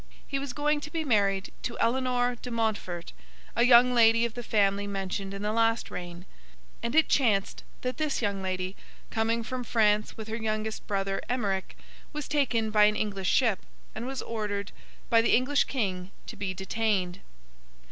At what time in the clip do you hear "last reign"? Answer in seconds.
5.53-6.25